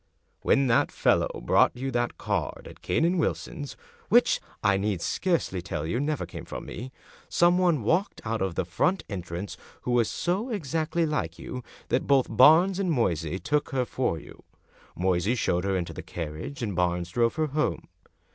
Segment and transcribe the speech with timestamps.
[0.41, 3.77] When that fellow brought you that card at Cane and Wilson's—
[4.09, 6.91] which, I need scarcely tell you, never came from me—
[7.29, 12.07] some one walked out of the front entrance who was so exactly like you that
[12.07, 14.41] both Barnes and Moysey took her for you.
[14.95, 17.87] Moysey showed her into the carriage, and Barnes drove her home.